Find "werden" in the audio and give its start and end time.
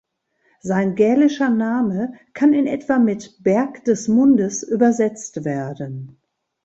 5.45-6.17